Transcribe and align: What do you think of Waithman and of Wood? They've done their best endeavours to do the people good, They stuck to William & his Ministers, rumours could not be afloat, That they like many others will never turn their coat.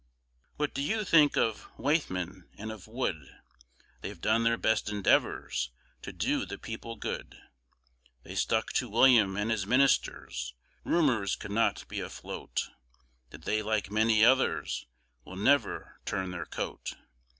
What 0.57 0.73
do 0.73 0.81
you 0.81 1.03
think 1.03 1.37
of 1.37 1.67
Waithman 1.77 2.49
and 2.57 2.71
of 2.71 2.87
Wood? 2.87 3.35
They've 4.01 4.19
done 4.19 4.43
their 4.43 4.57
best 4.57 4.89
endeavours 4.89 5.69
to 6.01 6.11
do 6.11 6.43
the 6.43 6.57
people 6.57 6.95
good, 6.95 7.39
They 8.23 8.33
stuck 8.33 8.73
to 8.73 8.89
William 8.89 9.35
& 9.35 9.35
his 9.35 9.67
Ministers, 9.67 10.55
rumours 10.83 11.35
could 11.35 11.51
not 11.51 11.87
be 11.87 11.99
afloat, 11.99 12.71
That 13.29 13.43
they 13.43 13.61
like 13.61 13.91
many 13.91 14.25
others 14.25 14.87
will 15.23 15.35
never 15.37 15.99
turn 16.03 16.31
their 16.31 16.47
coat. 16.47 16.93